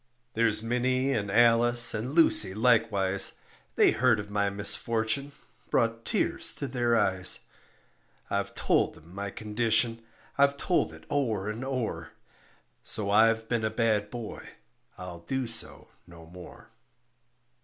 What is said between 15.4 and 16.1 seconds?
so